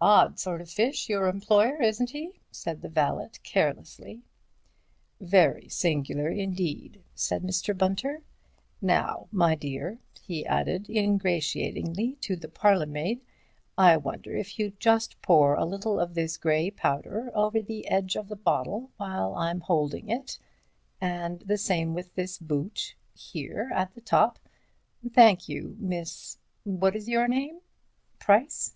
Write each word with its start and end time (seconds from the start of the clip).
"Odd 0.00 0.36
sort 0.40 0.60
of 0.60 0.68
fish, 0.68 1.08
your 1.08 1.28
employer, 1.28 1.80
isn't 1.80 2.10
he?" 2.10 2.40
said 2.50 2.82
the 2.82 2.88
valet, 2.88 3.30
carelessly. 3.44 4.24
"Very 5.20 5.68
singular, 5.68 6.28
indeed," 6.28 7.04
said 7.14 7.44
Mr. 7.44 7.78
Bunter. 7.78 8.22
"Now, 8.82 9.28
my 9.30 9.54
dear," 9.54 10.00
he 10.24 10.44
added, 10.44 10.88
ingratiatingly, 10.90 12.16
to 12.16 12.34
the 12.34 12.48
parlourmaid, 12.48 13.20
"I 13.78 13.96
wonder 13.96 14.36
if 14.36 14.58
you'd 14.58 14.80
just 14.80 15.22
pour 15.22 15.54
a 15.54 15.64
little 15.64 16.00
of 16.00 16.14
this 16.14 16.36
grey 16.36 16.72
powder 16.72 17.30
over 17.32 17.62
the 17.62 17.86
edge 17.86 18.16
of 18.16 18.26
the 18.26 18.34
bottle 18.34 18.90
while 18.96 19.36
I'm 19.36 19.60
holding 19.60 20.08
it—and 20.08 21.42
the 21.42 21.56
same 21.56 21.94
with 21.94 22.12
this 22.16 22.38
boot—here, 22.38 23.70
at 23.72 23.94
the 23.94 24.00
top—thank 24.00 25.48
you, 25.48 25.76
Miss—what 25.78 26.96
is 26.96 27.08
your 27.08 27.28
name? 27.28 27.60
Price? 28.18 28.74